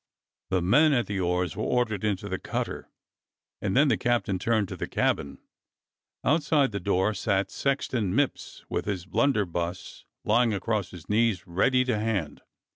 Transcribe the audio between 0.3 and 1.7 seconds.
The men at the oars were